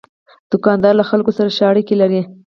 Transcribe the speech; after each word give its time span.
دوکاندار 0.51 0.93
له 0.99 1.05
خلکو 1.09 1.31
سره 1.37 1.49
ښې 1.55 1.63
اړیکې 1.71 1.95
لري. 2.01 2.21